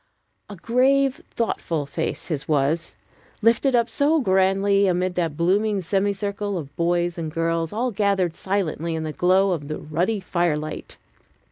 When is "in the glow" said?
8.95-9.51